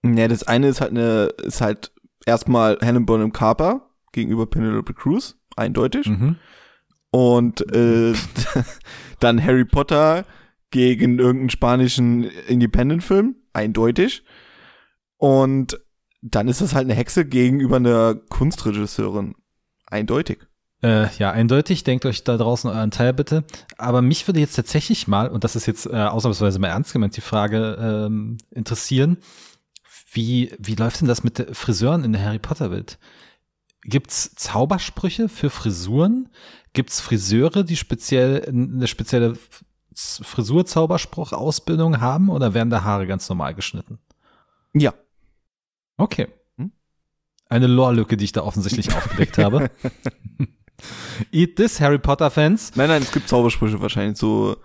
[0.05, 1.93] Ja, das eine ist halt eine, ist halt
[2.27, 6.07] erstmal Hannah Bonham Carter gegenüber Penelope Cruz, eindeutig.
[6.07, 6.37] Mhm.
[7.11, 8.13] Und äh,
[9.21, 10.25] dann Harry Potter
[10.71, 14.23] gegen irgendeinen spanischen Independent-Film, eindeutig.
[15.17, 15.81] Und
[16.23, 19.35] dann ist das halt eine Hexe gegenüber einer Kunstregisseurin,
[19.87, 20.39] eindeutig.
[20.83, 23.45] Äh, ja, eindeutig, denkt euch da draußen euren Teil bitte.
[23.77, 27.17] Aber mich würde jetzt tatsächlich mal, und das ist jetzt äh, ausnahmsweise mal ernst gemeint,
[27.17, 29.19] die Frage ähm, interessieren,
[30.13, 32.99] wie, wie läuft denn das mit Friseuren in der Harry Potter Welt?
[33.83, 36.29] Gibt's Zaubersprüche für Frisuren?
[36.73, 39.37] Gibt's Friseure, die speziell eine spezielle
[39.95, 43.99] Frisur-Zauberspruch-Ausbildung haben oder werden da Haare ganz normal geschnitten?
[44.73, 44.95] Ja.
[45.97, 46.29] Okay.
[46.57, 46.73] Hm?
[47.49, 49.71] Eine Lore-Lücke, die ich da offensichtlich aufgedeckt habe.
[51.33, 52.77] Eat this, Harry Potter-Fans.
[52.77, 54.57] Nein, nein, es gibt Zaubersprüche wahrscheinlich, so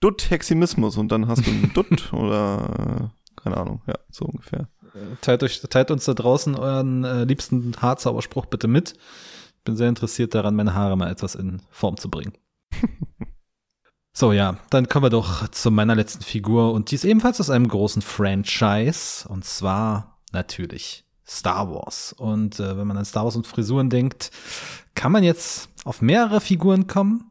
[0.00, 4.68] Dutt Heximismus und dann hast du einen Dutt oder keine Ahnung, ja, so ungefähr.
[5.20, 8.92] Teilt, euch, teilt uns da draußen euren äh, liebsten Haarzauberspruch bitte mit.
[8.92, 12.32] Ich bin sehr interessiert daran, meine Haare mal etwas in Form zu bringen.
[14.12, 17.50] so, ja, dann kommen wir doch zu meiner letzten Figur und die ist ebenfalls aus
[17.50, 22.12] einem großen Franchise und zwar natürlich Star Wars.
[22.12, 24.30] Und äh, wenn man an Star Wars und Frisuren denkt,
[24.94, 27.30] kann man jetzt auf mehrere Figuren kommen.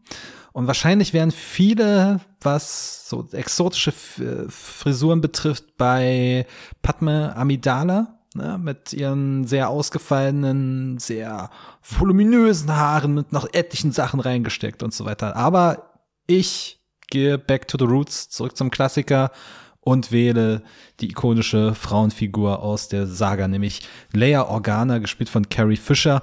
[0.53, 6.45] Und wahrscheinlich werden viele, was so exotische äh, Frisuren betrifft, bei
[6.83, 11.49] Padme Amidala, ne, mit ihren sehr ausgefallenen, sehr
[11.81, 15.35] voluminösen Haaren mit noch etlichen Sachen reingesteckt und so weiter.
[15.35, 19.31] Aber ich gehe back to the roots, zurück zum Klassiker
[19.79, 20.63] und wähle
[20.99, 23.81] die ikonische Frauenfigur aus der Saga, nämlich
[24.13, 26.21] Leia Organa, gespielt von Carrie Fisher.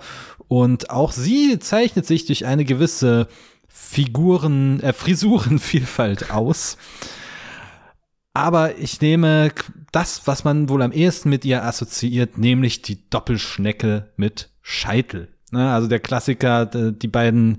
[0.49, 3.29] Und auch sie zeichnet sich durch eine gewisse
[3.73, 6.77] Figuren, äh, Frisurenvielfalt aus.
[8.35, 9.53] Aber ich nehme
[9.93, 15.29] das, was man wohl am ehesten mit ihr assoziiert, nämlich die Doppelschnecke mit Scheitel.
[15.51, 17.59] Ne, also der Klassiker, die beiden,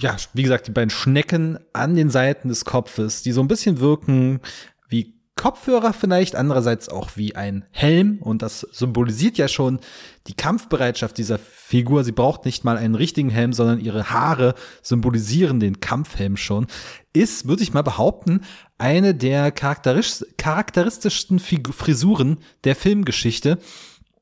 [0.00, 3.80] ja, wie gesagt, die beiden Schnecken an den Seiten des Kopfes, die so ein bisschen
[3.80, 4.40] wirken
[4.88, 9.80] wie Kopfhörer vielleicht, andererseits auch wie ein Helm und das symbolisiert ja schon
[10.26, 12.04] die Kampfbereitschaft dieser Figur.
[12.04, 16.66] Sie braucht nicht mal einen richtigen Helm, sondern ihre Haare symbolisieren den Kampfhelm schon.
[17.12, 18.40] Ist, würde ich mal behaupten,
[18.78, 23.58] eine der charakteristischsten Frisuren der Filmgeschichte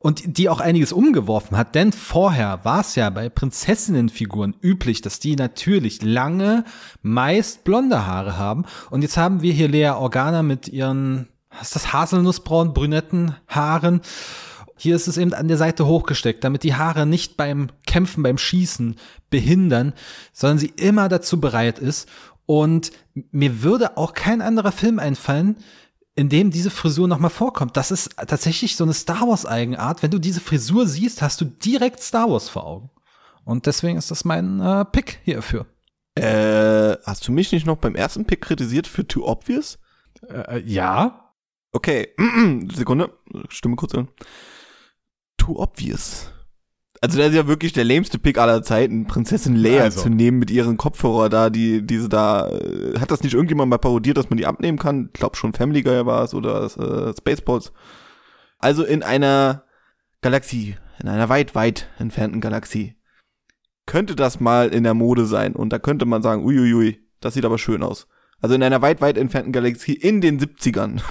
[0.04, 5.18] und die auch einiges umgeworfen hat, denn vorher war es ja bei Prinzessinnenfiguren üblich, dass
[5.18, 6.64] die natürlich lange,
[7.00, 11.76] meist blonde Haare haben und jetzt haben wir hier Lea Organa mit ihren, was ist
[11.76, 14.02] das, Haselnussbraun, brünetten Haaren.
[14.76, 18.36] Hier ist es eben an der Seite hochgesteckt, damit die Haare nicht beim Kämpfen, beim
[18.36, 18.96] Schießen
[19.30, 19.94] behindern,
[20.34, 22.10] sondern sie immer dazu bereit ist.
[22.44, 22.92] Und
[23.30, 25.56] mir würde auch kein anderer Film einfallen,
[26.16, 27.76] in dem diese Frisur nochmal vorkommt.
[27.76, 30.02] Das ist tatsächlich so eine Star Wars Eigenart.
[30.02, 32.90] Wenn du diese Frisur siehst, hast du direkt Star Wars vor Augen.
[33.44, 35.66] Und deswegen ist das mein äh, Pick hierfür.
[36.14, 39.78] Äh, hast du mich nicht noch beim ersten Pick kritisiert für Too Obvious?
[40.28, 41.32] Äh, ja.
[41.72, 42.14] Okay,
[42.72, 43.12] Sekunde,
[43.48, 44.08] Stimme kurz an.
[45.36, 46.33] Too Obvious.
[47.04, 50.00] Also das ist ja wirklich der lämste Pick aller Zeiten, Prinzessin Leia Also.
[50.00, 53.76] zu nehmen mit ihren Kopfhörer da, die diese da, äh, hat das nicht irgendjemand mal
[53.76, 55.10] parodiert, dass man die abnehmen kann?
[55.12, 57.74] Ich glaube schon Family Guy war es oder äh, Spaceballs.
[58.58, 59.64] Also in einer
[60.22, 62.94] Galaxie, in einer weit, weit entfernten Galaxie,
[63.84, 67.44] könnte das mal in der Mode sein und da könnte man sagen, uiuiui, das sieht
[67.44, 68.06] aber schön aus.
[68.40, 71.02] Also in einer weit, weit entfernten Galaxie in den 70ern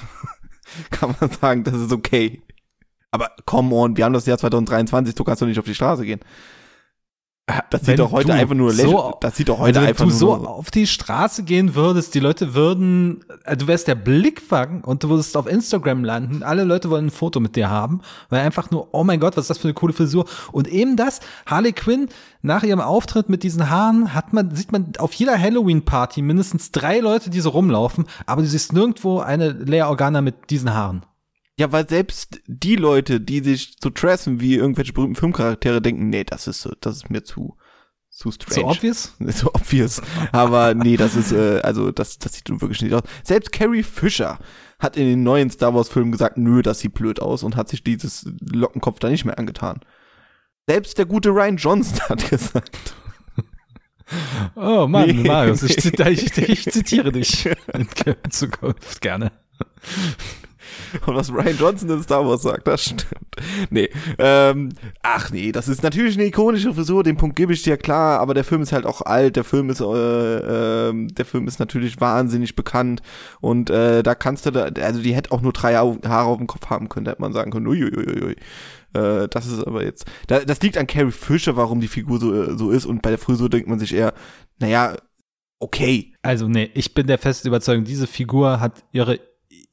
[0.90, 2.42] kann man sagen, das ist okay.
[3.14, 6.04] Aber come on, wir haben das Jahr 2023, du kannst doch nicht auf die Straße
[6.04, 6.20] gehen.
[7.70, 10.18] Das sieht doch heute einfach nur so- das sieht doch heute wenn einfach du nur
[10.18, 15.04] so auf die Straße gehen würdest, die Leute würden, äh, du wärst der Blickfang und
[15.04, 16.42] du würdest auf Instagram landen.
[16.42, 18.00] Alle Leute wollen ein Foto mit dir haben,
[18.30, 20.24] weil einfach nur, oh mein Gott, was ist das für eine coole Frisur?
[20.54, 22.08] Und eben das, Harley Quinn,
[22.42, 27.00] nach ihrem Auftritt mit diesen Haaren, hat man, sieht man auf jeder Halloween-Party mindestens drei
[27.00, 31.06] Leute, die so rumlaufen, aber du siehst nirgendwo eine Lea Organa mit diesen Haaren.
[31.60, 36.24] Ja, weil selbst die Leute, die sich so treffen wie irgendwelche berühmten Filmcharaktere, denken, nee,
[36.24, 37.58] das ist so, das ist mir zu,
[38.10, 38.62] zu strange.
[38.62, 39.16] So obvious?
[39.20, 40.02] so obvious.
[40.32, 43.04] Aber nee, das ist, äh, also das, das sieht wirklich nicht aus.
[43.24, 44.40] Selbst Carrie Fisher
[44.80, 47.70] hat in den neuen Star Wars Filmen gesagt, nö, das sieht blöd aus und hat
[47.70, 49.82] sich dieses Lockenkopf da nicht mehr angetan.
[50.68, 52.96] Selbst der gute Ryan Johnson hat gesagt.
[54.56, 55.28] Oh Mann, Nee.
[55.28, 57.88] Marius, ich, ich, ich zitiere dich in
[58.30, 59.32] Zukunft gerne.
[61.06, 63.08] Und was Ryan Johnson in Star Wars sagt, das stimmt.
[63.70, 63.90] Nee.
[64.18, 64.70] Ähm,
[65.02, 68.34] ach nee, das ist natürlich eine ikonische Frisur, den Punkt gebe ich dir klar, aber
[68.34, 72.00] der Film ist halt auch alt, der Film ist, äh, ähm, der Film ist natürlich
[72.00, 73.02] wahnsinnig bekannt
[73.42, 76.48] und äh, da kannst du da, also die hätte auch nur drei Haare auf dem
[76.48, 78.36] Kopf haben können, da hätte man sagen können, uiuiui.
[78.94, 82.58] Äh, das ist aber jetzt, da, das liegt an Carrie Fisher, warum die Figur so,
[82.58, 84.14] so ist und bei der Frisur denkt man sich eher,
[84.60, 84.96] naja,
[85.60, 86.14] okay.
[86.22, 89.20] Also nee, ich bin der festen Überzeugung, diese Figur hat ihre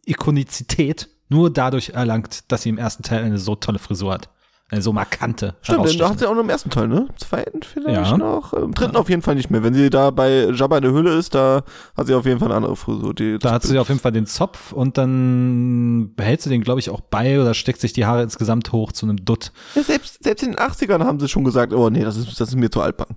[0.07, 4.29] Ikonizität nur dadurch erlangt, dass sie im ersten Teil eine so tolle Frisur hat.
[4.73, 5.57] Eine so markante.
[5.63, 7.07] Stimmt, denn da hat sie auch noch im ersten Teil, ne?
[7.09, 8.17] Im zweiten vielleicht Ja.
[8.17, 8.53] noch.
[8.53, 9.65] Im dritten auf jeden Fall nicht mehr.
[9.65, 11.65] Wenn sie da bei Jabba in der Höhle ist, da
[11.97, 13.13] hat sie auf jeden Fall eine andere Frisur.
[13.13, 16.79] Die, Da hat sie auf jeden Fall den Zopf und dann behält sie den, glaube
[16.79, 19.51] ich, auch bei oder steckt sich die Haare insgesamt hoch zu einem Dutt.
[19.75, 22.51] ja, selbst, selbst in den 80ern haben sie schon gesagt, oh nee, das ist, das
[22.51, 23.17] ist mir zu altbacken.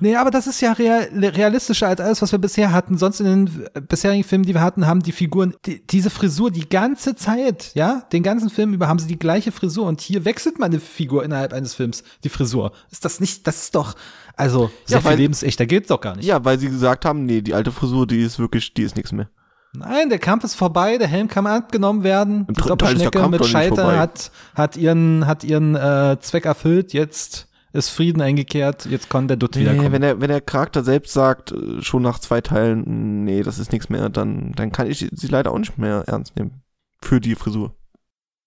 [0.00, 2.98] Nee, aber das ist ja real, realistischer als alles, was wir bisher hatten.
[2.98, 6.50] Sonst in den äh, bisherigen Filmen, die wir hatten, haben die Figuren die, diese Frisur
[6.50, 8.02] die ganze Zeit, ja?
[8.12, 11.24] Den ganzen Film über haben sie die gleiche Frisur und hier wechselt man eine Figur
[11.24, 12.72] innerhalb eines Films, die Frisur.
[12.90, 13.94] Ist das nicht, das ist doch,
[14.36, 16.26] also, sehr Ja, weil- viel lebensechter geht's doch gar nicht.
[16.26, 19.12] Ja, weil sie gesagt haben, nee, die alte Frisur, die ist wirklich, die ist nichts
[19.12, 19.28] mehr.
[19.74, 22.44] Nein, der Kampf ist vorbei, der Helm kann abgenommen werden.
[22.46, 26.92] Im Die Doppelschnecke mit Scheiter hat, hat ihren, hat ihren äh, Zweck erfüllt.
[26.92, 28.86] Jetzt ist Frieden eingekehrt.
[28.86, 29.92] Jetzt kann der Dutt Nee, wiederkommen.
[29.92, 33.72] wenn der, wenn der Charakter selbst sagt, äh, schon nach zwei Teilen, nee, das ist
[33.72, 36.62] nichts mehr, dann, dann kann ich sie leider auch nicht mehr ernst nehmen.
[37.00, 37.74] Für die Frisur.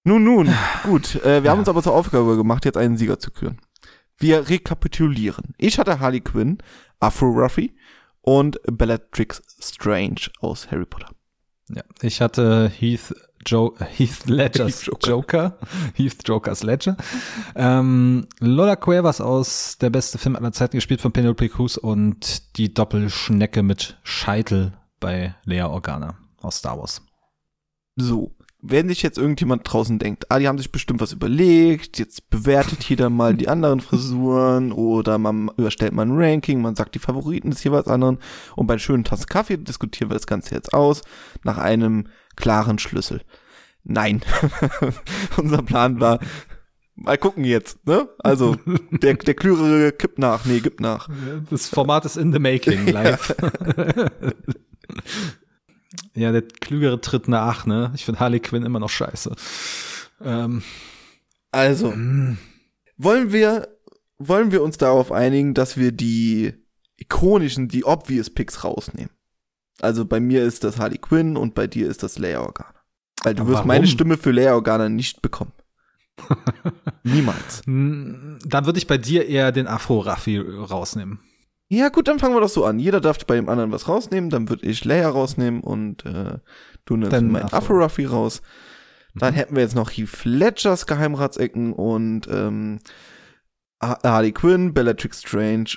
[0.03, 0.49] Nun, nun,
[0.83, 1.15] gut.
[1.23, 1.59] Äh, wir haben Ja.
[1.61, 3.59] uns aber zur Aufgabe gemacht, jetzt einen Sieger zu küren.
[4.17, 5.53] Wir rekapitulieren.
[5.57, 6.59] Ich hatte Harley Quinn,
[6.99, 7.75] Afro Ruffy
[8.21, 11.09] und Bellatrix Strange aus Harry Potter.
[11.69, 13.13] Ja, ich hatte Heath,
[13.45, 15.09] jo Heath Ledgers Heath Joker.
[15.09, 15.57] Joker.
[15.93, 16.97] Heath Jokers Ledger.
[17.55, 22.73] Ähm, Lola Cuevas aus Der beste Film aller Zeiten, gespielt von Penelope Cruz und die
[22.73, 27.01] Doppelschnecke mit Scheitel bei Lea Organa aus Star Wars.
[27.95, 28.31] So.
[28.67, 32.83] Wenn sich jetzt irgendjemand draußen denkt, ah, die haben sich bestimmt was überlegt, jetzt bewertet
[32.85, 37.51] jeder mal die anderen Frisuren oder man überstellt mal ein Ranking, man sagt die Favoriten
[37.51, 38.17] des jeweils anderen
[38.55, 41.03] und bei einer schönen Tasse Kaffee diskutieren wir das Ganze jetzt aus
[41.43, 43.21] nach einem klaren Schlüssel.
[43.83, 44.21] Nein.
[45.37, 46.19] Unser Plan war,
[46.95, 48.09] mal gucken jetzt, ne?
[48.19, 48.57] Also,
[48.91, 51.09] der, der Klügere kippt nach, nee, gibt nach.
[51.49, 53.35] Das Format ist in the making, live.
[56.15, 57.91] ja, der Klügere tritt nach, ne?
[57.95, 59.35] Ich finde Harley Quinn immer noch scheiße.
[60.23, 60.63] Ähm,
[61.51, 61.93] Also,
[62.97, 63.67] wollen wir,
[64.17, 66.53] wollen wir uns darauf einigen, dass wir die
[66.97, 69.11] ikonischen, die obvious Picks rausnehmen?
[69.81, 72.73] Also bei mir ist das Harley Quinn und bei dir ist das Leia Organa.
[73.23, 73.67] Weil du Aber wirst warum?
[73.67, 75.51] meine Stimme für Leia Organa nicht bekommen.
[77.03, 77.61] Niemals.
[77.65, 81.19] Mm, Dann würde ich bei dir eher den Afro-Raffi rausnehmen.
[81.67, 82.79] Ja gut, dann fangen wir doch so an.
[82.79, 86.37] Jeder darf bei dem anderen was rausnehmen, dann würde ich Leia rausnehmen und äh,
[86.85, 87.83] du nimmst Dann meinen Afro.
[87.83, 88.41] Afro raus.
[89.15, 92.79] Dann hätten wir jetzt noch Heath Ledgers Geheimratsecken und ähm,
[93.81, 95.71] Ha- Harley Quinn, Bellatrix Strange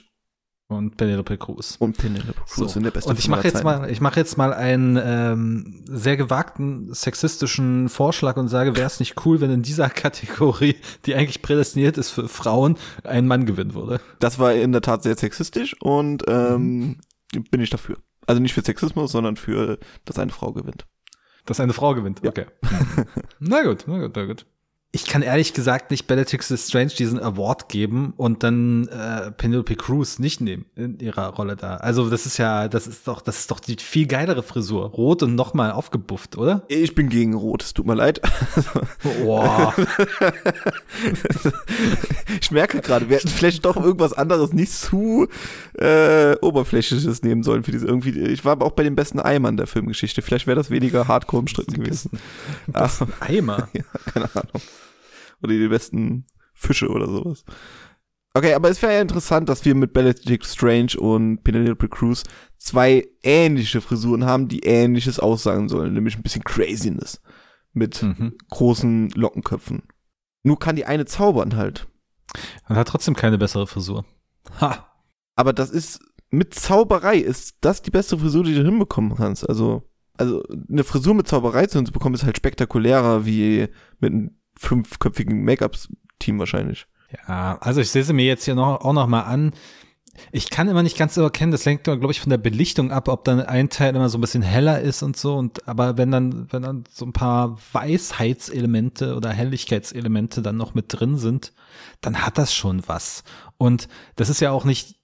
[0.70, 1.76] Und Penelope Cruz.
[1.78, 2.78] und Penelope Cruz So.
[2.78, 6.18] in der beste Und ich mache jetzt mal, ich mache jetzt mal einen ähm, sehr
[6.18, 10.76] gewagten sexistischen Vorschlag und sage, wäre es nicht cool, wenn in dieser Kategorie,
[11.06, 13.98] die eigentlich prädestiniert ist für Frauen, ein Mann gewinnen würde?
[14.18, 16.98] Das war in der Tat sehr sexistisch und ähm,
[17.34, 17.44] Mhm.
[17.50, 17.96] bin ich dafür.
[18.26, 20.86] Also nicht für Sexismus, sondern für, dass eine Frau gewinnt.
[21.46, 22.20] Dass eine Frau gewinnt.
[22.22, 22.28] Ja.
[22.28, 22.44] Okay.
[23.38, 24.44] na gut, na gut, na gut.
[24.90, 30.18] Ich kann ehrlich gesagt nicht Bellatrix Strange diesen Award geben und dann äh, Penelope Cruz
[30.18, 31.76] nicht nehmen in ihrer Rolle da.
[31.76, 34.86] Also das ist ja, das ist doch, das ist doch die viel geilere Frisur.
[34.86, 36.64] Rot und nochmal aufgebufft, oder?
[36.68, 38.22] Ich bin gegen Rot, es tut mir leid.
[39.22, 39.74] Boah.
[42.40, 45.28] ich merke gerade, wir hätten vielleicht doch irgendwas anderes nicht zu
[45.74, 48.18] äh, oberflächliches nehmen sollen für diese irgendwie.
[48.20, 50.22] Ich war aber auch bei den besten Eimern der Filmgeschichte.
[50.22, 52.12] Vielleicht wäre das weniger hardcore umstritten gewesen.
[52.72, 53.68] Ach, Eimer.
[53.74, 53.82] ja,
[54.14, 54.62] keine Ahnung.
[55.42, 57.44] Oder die besten Fische oder sowas.
[58.34, 62.24] Okay, aber es wäre ja interessant, dass wir mit Bellatrix Strange und Penelope Cruz
[62.58, 67.20] zwei ähnliche Frisuren haben, die ähnliches aussagen sollen, nämlich ein bisschen Craziness
[67.72, 68.34] mit Mhm.
[68.50, 69.82] großen Lockenköpfen.
[70.42, 71.88] Nur kann die eine zaubern halt.
[72.68, 74.04] Und hat trotzdem keine bessere Frisur.
[74.60, 74.86] Ha.
[75.34, 79.48] Aber das ist, mit Zauberei ist das die beste Frisur, die du hinbekommen kannst.
[79.48, 83.68] Also, also eine Frisur mit Zauberei zu bekommen, ist halt spektakulärer wie
[84.00, 86.86] mit einem fünfköpfigen Make-up-Team wahrscheinlich.
[87.26, 89.52] Ja, also ich sehe sie mir jetzt hier noch, auch noch mal an.
[90.32, 93.08] Ich kann immer nicht ganz so erkennen, das lenkt, glaube ich, von der Belichtung ab,
[93.08, 95.36] ob dann ein Teil immer so ein bisschen heller ist und so.
[95.36, 100.86] Und aber wenn dann, wenn dann so ein paar Weisheitselemente oder Helligkeitselemente dann noch mit
[100.88, 101.52] drin sind,
[102.00, 103.22] dann hat das schon was.
[103.58, 104.97] Und das ist ja auch nicht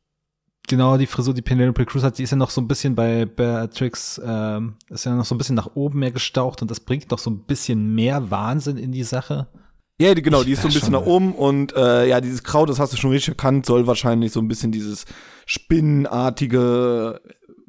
[0.66, 3.26] Genau, die Frisur, die Penelope Cruz hat, die ist ja noch so ein bisschen bei
[3.26, 7.10] Beatrix, ähm, ist ja noch so ein bisschen nach oben mehr gestaucht und das bringt
[7.10, 9.48] noch so ein bisschen mehr Wahnsinn in die Sache.
[10.00, 12.42] Ja, die, genau, Ich die ist so ein bisschen nach oben und äh, ja, dieses
[12.42, 15.04] Kraut, das hast du schon richtig erkannt, soll wahrscheinlich so ein bisschen dieses
[15.44, 17.20] spinnenartige,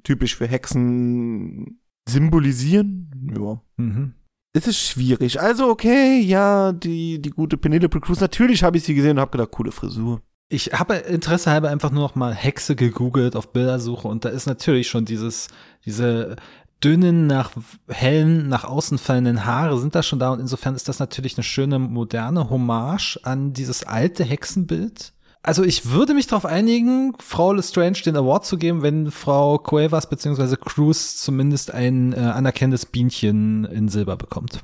[0.04, 3.12] typisch für Hexen symbolisieren.
[3.38, 3.62] Ja.
[3.78, 4.14] Mhm.
[4.54, 5.42] Es ist schwierig.
[5.42, 9.32] Also, okay, ja, die, die gute Penelope Cruz, natürlich habe ich sie gesehen und habe
[9.32, 10.22] gedacht, coole Frisur.
[10.48, 14.46] Ich habe Interesse halber einfach nur noch mal Hexe gegoogelt auf Bildersuche und da ist
[14.46, 15.48] natürlich schon dieses,
[15.86, 16.36] diese
[16.84, 17.52] dünnen, nach
[17.88, 21.44] hellen, nach außen fallenden Haare sind da schon da und insofern ist das natürlich eine
[21.44, 25.14] schöne moderne Hommage an dieses alte Hexenbild.
[25.42, 30.10] Also ich würde mich darauf einigen, Frau Lestrange den Award zu geben, wenn Frau Cuevas
[30.10, 30.56] bzw.
[30.58, 34.64] Cruz zumindest ein äh, anerkennendes Bienchen in Silber bekommt.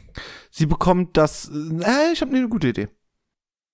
[0.49, 2.87] Sie bekommt das, äh, ich habe eine gute Idee.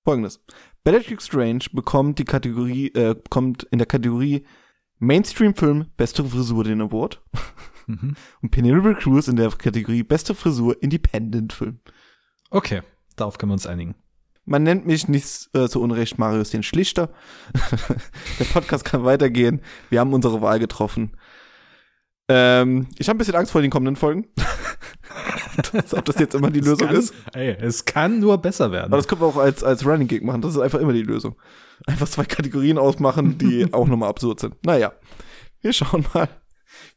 [0.08, 0.40] Folgendes.
[0.86, 4.46] Bellatrix Strange bekommt die Kategorie, äh, bekommt in der Kategorie
[5.00, 7.22] Mainstream-Film Beste Frisur den Award.
[7.88, 8.16] Mhm.
[8.42, 11.82] Und Penelope Cruz in der Kategorie Beste Frisur Independent-Film.
[12.52, 12.84] Okay,
[13.18, 13.96] darauf können wir uns einigen.
[14.46, 17.10] Man nennt mich nicht äh, zu Unrecht Marius den Schlichter.
[18.40, 19.60] der Podcast kann weitergehen.
[19.90, 21.18] Wir haben unsere Wahl getroffen.
[22.30, 24.30] Ähm, ich habe ein bisschen Angst vor den kommenden Folgen.
[25.74, 27.14] Als ob das jetzt immer die Lösung kann, ist.
[27.34, 28.88] Ey, es kann nur besser werden.
[28.88, 30.42] Aber das können wir auch als, als Running Gig machen.
[30.42, 31.36] Das ist einfach immer die Lösung.
[31.86, 34.56] Einfach zwei Kategorien ausmachen, die auch nochmal absurd sind.
[34.66, 34.94] Naja,
[35.62, 36.30] wir schauen mal,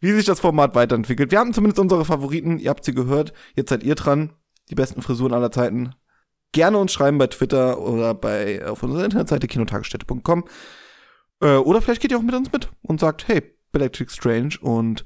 [0.00, 1.30] wie sich das Format weiterentwickelt.
[1.30, 2.58] Wir haben zumindest unsere Favoriten.
[2.58, 3.32] Ihr habt sie gehört.
[3.54, 4.32] Jetzt seid ihr dran.
[4.70, 5.94] Die besten Frisuren aller Zeiten.
[6.52, 10.44] Gerne uns schreiben bei Twitter oder bei auf unserer Internetseite kinotagesstätte.com.
[11.40, 13.42] Äh, oder vielleicht geht ihr auch mit uns mit und sagt, hey,
[13.72, 15.04] Bellatrix Strange und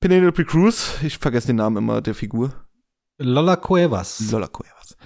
[0.00, 2.52] Penelope Cruz, ich vergesse den Namen immer der Figur,
[3.18, 4.30] Lola Cuevas.
[4.30, 4.96] Lola Cuevas,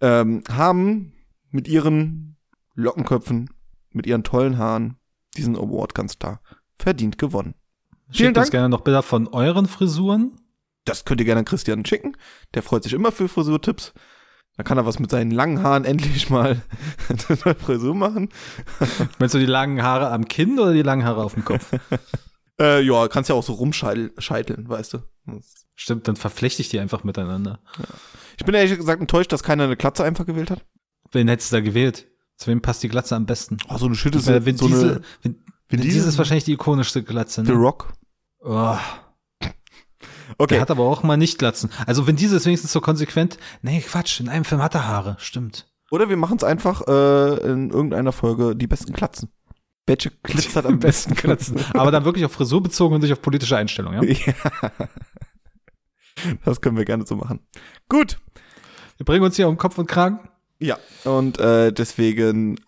[0.00, 1.12] ähm, haben
[1.50, 2.36] mit ihren
[2.74, 3.50] Lockenköpfen,
[3.90, 4.96] mit ihren tollen Haaren
[5.36, 6.40] diesen Award ganz klar
[6.78, 7.54] verdient gewonnen.
[8.10, 8.50] Vielen Schickt uns Dank.
[8.50, 10.36] gerne noch Bilder von euren Frisuren.
[10.84, 12.16] Das könnt ihr gerne an Christian schicken.
[12.54, 13.94] Der freut sich immer für Frisurtipps.
[14.56, 16.60] Dann kann er was mit seinen langen Haaren endlich mal
[17.64, 18.28] Frisur machen.
[19.18, 21.72] Meinst du die langen Haare am Kinn oder die langen Haare auf dem Kopf?
[22.60, 24.98] Äh, ja, kannst ja auch so rumscheiteln, weißt du.
[25.74, 27.60] Stimmt, dann verflechte ich die einfach miteinander.
[28.38, 30.64] Ich bin ehrlich gesagt enttäuscht, dass keiner eine Glatze einfach gewählt hat.
[31.12, 32.08] Wen hättest du da gewählt?
[32.36, 33.58] Zu wem passt die Glatze am besten?
[33.68, 35.94] Oh, so eine so, Weil Vin so Diesel, eine Vin, Vin Vin Diesel?
[35.94, 37.44] Diesel ist wahrscheinlich die ikonischste Glatze.
[37.44, 37.58] The Ne?
[37.58, 37.92] Rock.
[38.40, 38.76] Oh,
[40.38, 40.54] Okay.
[40.54, 41.70] Der hat aber auch mal nicht Glatzen.
[41.86, 43.38] Also wenn Diesel ist wenigstens so konsequent.
[43.60, 45.16] Nee, Quatsch, in einem Film hat er Haare.
[45.18, 45.70] Stimmt.
[45.90, 49.30] Oder wir machen es einfach äh, in irgendeiner Folge die besten Klatzen.
[49.86, 51.58] Welche glitzert am besten Glatzen.
[51.74, 54.02] Aber dann wirklich auf Frisur bezogen und nicht auf politische Einstellung, ja?
[54.02, 54.34] ja.
[56.44, 57.40] Das können wir gerne so machen.
[57.88, 58.18] Gut.
[58.96, 60.20] Wir bringen uns hier um Kopf und Kragen.
[60.58, 60.78] Ja.
[61.04, 62.60] Und äh, deswegen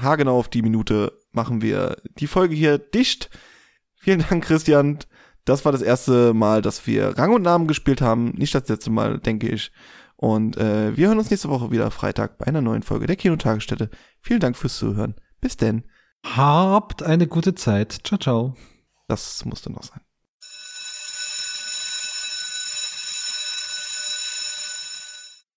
[0.00, 3.30] haargenau auf die Minute machen wir die Folge hier dicht.
[3.94, 4.98] Vielen Dank, Christian.
[5.44, 8.30] Das war das erste Mal, dass wir Rang und Namen gespielt haben.
[8.30, 9.70] Nicht das letzte Mal, denke ich.
[10.16, 13.90] Und äh, wir hören uns nächste Woche wieder Freitag bei einer neuen Folge der Kinotagesstätte.
[14.20, 15.14] Vielen Dank fürs Zuhören.
[15.40, 15.84] Bis denn.
[16.24, 18.00] Habt eine gute Zeit.
[18.04, 18.54] Ciao, ciao.
[19.08, 20.00] Das musste noch sein.